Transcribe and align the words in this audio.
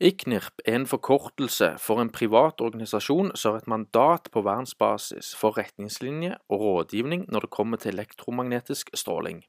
ICNIRP 0.00 0.58
er 0.66 0.74
en 0.74 0.86
forkortelse 0.90 1.68
for 1.78 2.02
en 2.02 2.10
privat 2.10 2.60
organisasjon 2.60 3.30
som 3.38 3.52
har 3.52 3.60
et 3.62 3.68
mandat 3.70 4.26
på 4.34 4.42
verdensbasis 4.42 5.36
for 5.38 5.54
retningslinjer 5.54 6.34
og 6.48 6.60
rådgivning 6.60 7.28
når 7.28 7.46
det 7.46 7.50
kommer 7.50 7.76
til 7.76 7.94
elektromagnetisk 7.94 8.90
stråling. 8.94 9.44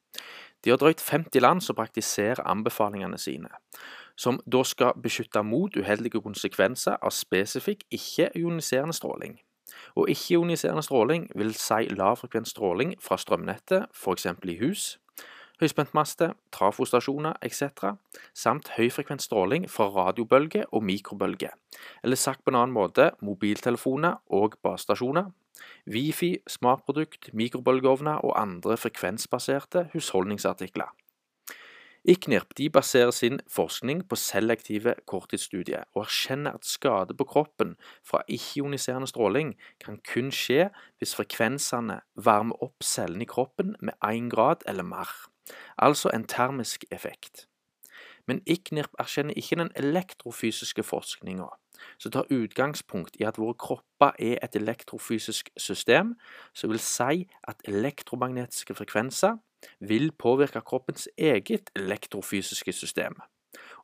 De 0.64 0.70
har 0.70 0.78
drøyt 0.78 1.02
50 1.02 1.42
land 1.42 1.62
som 1.62 1.76
praktiserer 1.76 2.46
anbefalingene 2.46 3.18
sine, 3.18 3.50
som 4.16 4.38
da 4.46 4.62
skal 4.64 4.94
beskytte 5.04 5.44
mot 5.44 5.78
uheldige 5.78 6.22
konsekvenser 6.22 7.02
av 7.02 7.10
spesifikk 7.10 7.82
ikke-ioniserende 7.92 8.94
stråling. 8.94 9.40
Og 9.96 10.10
ikke-ioniserende 10.14 10.86
stråling 10.86 11.26
vil 11.36 11.56
si 11.58 11.90
lavfrekvent 11.90 12.48
stråling 12.48 12.94
fra 13.02 13.18
strømnettet, 13.18 13.90
f.eks. 13.94 14.28
i 14.44 14.58
hus, 14.62 15.00
høyspentmaster, 15.62 16.36
trafostasjoner 16.56 17.38
etc., 17.46 17.96
samt 18.34 18.74
høyfrekvent 18.78 19.24
stråling 19.24 19.70
fra 19.72 19.88
radiobølger 19.94 20.68
og 20.72 20.84
mikrobølger, 20.84 21.56
eller 22.04 22.20
sagt 22.20 22.44
på 22.44 22.54
en 22.54 22.60
annen 22.62 22.76
måte 22.76 23.12
mobiltelefoner 23.22 24.22
og 24.30 24.60
basestasjoner, 24.64 25.32
Wifi, 25.88 26.38
smartprodukt, 26.48 27.30
mikrobølgeovner 27.34 28.26
og 28.28 28.36
andre 28.42 28.76
frekvensbaserte 28.78 29.90
husholdningsartikler. 29.94 30.92
IKNIRP 32.06 32.52
de 32.58 32.70
baserer 32.70 33.12
sin 33.12 33.40
forskning 33.50 34.04
på 34.10 34.16
selektive 34.16 34.94
korttidsstudier, 35.10 35.88
og 35.96 36.04
erkjenner 36.04 36.54
at 36.54 36.66
skade 36.70 37.16
på 37.18 37.26
kroppen 37.26 37.74
fra 38.06 38.22
ikke-ioniserende 38.28 39.10
stråling 39.10 39.56
kan 39.82 39.98
kun 40.14 40.30
skje 40.30 40.68
hvis 41.00 41.16
frekvensene 41.18 42.02
varmer 42.28 42.62
opp 42.62 42.86
cellene 42.86 43.26
i 43.26 43.32
kroppen 43.32 43.74
med 43.82 43.98
1 44.06 44.30
grad 44.36 44.62
eller 44.70 44.86
mer 44.86 45.10
altså 45.78 46.10
en 46.14 46.28
termisk 46.28 46.86
effekt. 46.92 47.48
Men 48.28 48.42
ICNIRP 48.46 48.96
erkjenner 49.00 49.34
ikke 49.38 49.56
den 49.56 49.72
elektrofysiske 49.76 50.84
forskninga, 50.84 51.48
som 51.98 52.12
tar 52.12 52.32
utgangspunkt 52.34 53.18
i 53.20 53.24
at 53.24 53.38
våre 53.38 53.54
kropper 53.54 54.18
er 54.20 54.40
et 54.44 54.56
elektrofysisk 54.56 55.50
system, 55.58 56.16
som 56.54 56.70
vil 56.70 56.80
si 56.80 57.28
at 57.48 57.62
elektromagnetiske 57.70 58.76
frekvenser 58.76 59.38
vil 59.80 60.12
påvirke 60.12 60.62
kroppens 60.62 61.10
eget 61.18 61.70
elektrofysiske 61.76 62.74
system. 62.74 63.16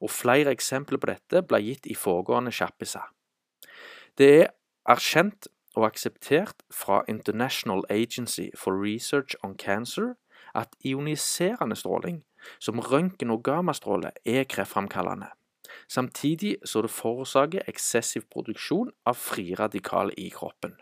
Og 0.01 0.09
flere 0.09 0.51
eksempler 0.51 0.97
på 0.97 1.11
dette 1.11 1.43
ble 1.45 1.61
gitt 1.61 1.85
i 1.85 1.95
foregående 1.95 2.51
sjappiser. 2.51 3.05
Det 4.17 4.31
er 4.41 4.49
erkjent 4.89 5.47
og 5.75 5.85
akseptert 5.85 6.65
fra 6.73 7.03
International 7.07 7.83
Agency 7.89 8.49
for 8.57 8.75
Research 8.75 9.35
on 9.43 9.55
Cancer 9.57 10.15
at 10.55 10.75
ioniserende 10.85 11.75
stråling, 11.75 12.23
som 12.59 12.79
røntgen 12.79 13.31
og 13.31 13.43
gammastråle, 13.43 14.11
er 14.25 14.43
kreftframkallende. 14.49 15.29
Samtidig 15.87 16.57
så 16.65 16.81
det 16.81 16.91
forårsaker 16.91 17.67
eksessiv 17.67 18.25
produksjon 18.31 18.91
av 19.05 19.19
frie 19.19 19.55
radikaler 19.55 20.17
i 20.17 20.29
kroppen. 20.33 20.75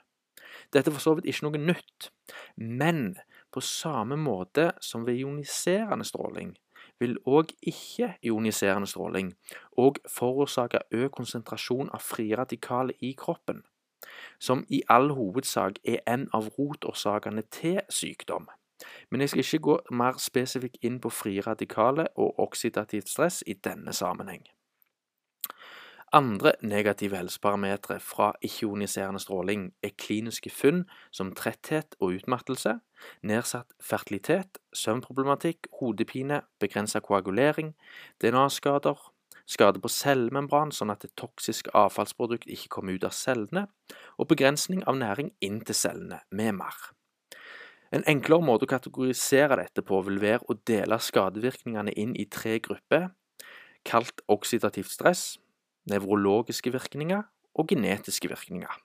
Dette 0.74 0.90
er 0.90 0.96
for 0.96 1.04
så 1.04 1.16
vidt 1.18 1.30
ikke 1.30 1.48
noe 1.48 1.62
nytt, 1.62 2.10
men 2.58 3.18
på 3.54 3.62
samme 3.66 4.18
måte 4.20 4.72
som 4.86 5.06
ved 5.08 5.22
ioniserende 5.22 6.06
stråling 6.06 6.54
vil 7.00 7.16
òg 7.26 7.54
ikke-ioniserende 7.72 8.90
stråling 8.90 9.34
òg 9.80 10.02
forårsake 10.12 10.84
økt 10.92 11.16
konsentrasjon 11.16 11.92
av 11.96 12.04
frie 12.04 12.38
radikaler 12.38 12.98
i 13.02 13.14
kroppen, 13.18 13.64
som 14.40 14.66
i 14.70 14.82
all 14.90 15.14
hovedsak 15.16 15.80
er 15.84 16.04
en 16.08 16.28
av 16.36 16.52
rotårsakene 16.58 17.46
til 17.56 17.82
sykdom. 17.90 18.50
Men 19.12 19.22
jeg 19.22 19.30
skal 19.30 19.46
ikke 19.46 19.66
gå 19.68 19.80
mer 19.92 20.22
spesifikt 20.22 20.78
inn 20.86 21.00
på 21.02 21.10
frie 21.10 21.42
radikale 21.42 22.08
og 22.16 22.40
oksidativt 22.40 23.10
stress 23.10 23.44
i 23.48 23.54
denne 23.54 23.94
sammenheng. 23.94 24.46
Andre 26.14 26.52
negative 26.62 27.18
helseparametere 27.18 28.00
fra 28.00 28.32
ikke-ioniserende 28.42 29.20
stråling 29.22 29.68
er 29.84 29.94
kliniske 29.98 30.50
funn 30.50 30.88
som 31.14 31.36
tretthet 31.38 31.94
og 32.00 32.16
utmattelse, 32.18 32.80
nedsatt 33.22 33.76
fertilitet, 33.82 34.58
søvnproblematikk, 34.74 35.70
hodepine, 35.80 36.42
begrenset 36.60 37.06
koagulering, 37.06 37.76
DNA-skader, 38.22 38.98
skade 39.46 39.82
på 39.82 39.92
cellemembran 39.94 40.74
sånn 40.74 40.94
at 40.94 41.06
et 41.06 41.14
toksisk 41.18 41.70
avfallsprodukt 41.78 42.50
ikke 42.50 42.74
kommer 42.74 42.98
ut 42.98 43.06
av 43.06 43.14
cellene, 43.14 43.68
og 44.18 44.34
begrensning 44.34 44.82
av 44.90 44.98
næring 44.98 45.30
inn 45.46 45.62
til 45.62 45.78
cellene, 45.78 46.24
med 46.34 46.58
mer. 46.58 46.90
En 47.90 48.06
enklere 48.06 48.46
måte 48.46 48.68
å 48.68 48.70
kategorisere 48.70 49.58
dette 49.64 49.82
på 49.86 50.02
vil 50.06 50.20
være 50.22 50.46
å 50.46 50.58
dele 50.70 51.00
skadevirkningene 51.02 51.96
inn 51.98 52.14
i 52.14 52.28
tre 52.30 52.60
grupper, 52.62 53.10
kalt 53.88 54.22
oksidativt 54.30 54.92
stress, 54.94 55.24
nevrologiske 55.90 56.70
virkninger 56.76 57.26
og 57.58 57.74
genetiske 57.74 58.30
virkninger. 58.30 58.78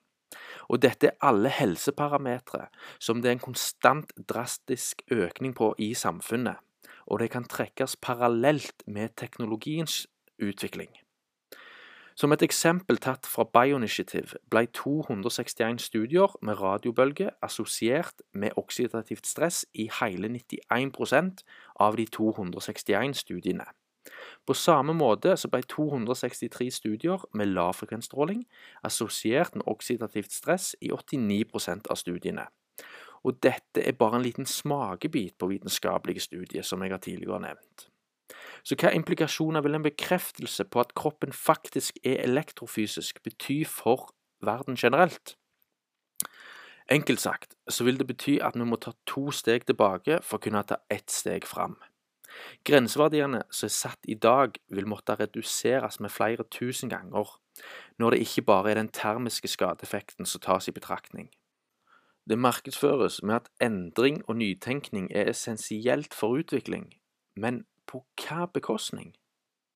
Og 0.72 0.80
dette 0.80 1.10
er 1.10 1.18
alle 1.20 1.52
helseparametere 1.52 2.70
som 2.96 3.20
det 3.20 3.28
er 3.28 3.36
en 3.36 3.44
konstant 3.44 4.14
drastisk 4.30 5.04
økning 5.12 5.52
på 5.56 5.74
i 5.76 5.92
samfunnet, 5.98 6.56
og 7.04 7.20
det 7.20 7.30
kan 7.34 7.44
trekkes 7.44 7.98
parallelt 8.00 8.86
med 8.88 9.12
teknologiens 9.20 10.06
utvikling. 10.40 10.88
Som 12.14 12.30
et 12.30 12.42
eksempel 12.46 13.00
tatt 13.02 13.26
fra 13.26 13.42
Bioinitiative 13.50 14.38
ble 14.50 14.68
261 14.70 15.80
studier 15.82 16.34
med 16.46 16.60
radiobølge 16.60 17.32
assosiert 17.42 18.22
med 18.32 18.54
oksidativt 18.60 19.26
stress 19.26 19.64
i 19.74 19.88
hele 20.00 20.30
91% 20.30 21.42
av 21.82 21.96
de 21.98 22.06
261 22.06 23.18
studiene. 23.18 23.66
På 24.46 24.54
samme 24.54 24.94
måte 24.94 25.34
så 25.40 25.48
ble 25.50 25.64
263 25.66 26.68
studier 26.70 27.24
med 27.34 27.50
lavfrekvensstråling 27.50 28.44
assosiert 28.86 29.56
med 29.56 29.66
oksidativt 29.66 30.32
stress 30.32 30.74
i 30.80 30.92
89% 30.92 31.90
av 31.90 31.98
studiene. 31.98 32.46
Og 33.24 33.40
dette 33.42 33.82
er 33.82 33.96
bare 33.98 34.20
en 34.20 34.26
liten 34.26 34.46
smakebit 34.46 35.38
på 35.40 35.48
vitenskapelige 35.50 36.20
studier, 36.20 36.62
som 36.62 36.82
jeg 36.84 36.92
har 36.92 37.02
tidligere 37.02 37.40
nevnt. 37.40 37.88
Så 38.64 38.76
hva 38.80 38.92
implikasjoner 38.96 39.64
vil 39.64 39.76
en 39.76 39.84
bekreftelse 39.84 40.64
på 40.64 40.80
at 40.80 40.94
kroppen 40.96 41.32
faktisk 41.36 41.98
er 42.04 42.22
elektrofysisk 42.24 43.22
bety 43.22 43.62
for 43.68 44.14
verden 44.44 44.78
generelt? 44.80 45.36
Enkelt 46.90 47.20
sagt 47.20 47.54
så 47.68 47.84
vil 47.84 47.98
det 47.98 48.06
bety 48.06 48.38
at 48.44 48.56
vi 48.56 48.64
må 48.68 48.76
ta 48.76 48.92
to 49.08 49.30
steg 49.32 49.64
tilbake 49.68 50.20
for 50.22 50.36
å 50.36 50.44
kunne 50.44 50.64
ta 50.68 50.80
ett 50.92 51.10
steg 51.12 51.46
fram. 51.48 51.78
Grenseverdiene 52.64 53.44
som 53.50 53.68
er 53.68 53.72
satt 53.72 54.08
i 54.10 54.16
dag, 54.18 54.58
vil 54.68 54.88
måtte 54.90 55.16
reduseres 55.20 56.00
med 56.00 56.12
flere 56.12 56.44
tusen 56.50 56.90
ganger, 56.90 57.28
når 57.98 58.10
det 58.10 58.24
ikke 58.26 58.46
bare 58.50 58.72
er 58.72 58.80
den 58.80 58.90
termiske 58.90 59.48
skadeeffekten 59.48 60.26
som 60.26 60.42
tas 60.42 60.68
i 60.68 60.74
betraktning. 60.74 61.30
Det 62.28 62.38
markedsføres 62.38 63.22
med 63.22 63.34
at 63.34 63.50
endring 63.62 64.22
og 64.28 64.36
nytenkning 64.40 65.10
er 65.12 65.30
essensielt 65.30 66.14
for 66.14 66.40
utvikling, 66.40 66.88
men 67.36 67.64
på 67.94 68.02
hva 68.24 68.48
bekostning? 68.50 69.14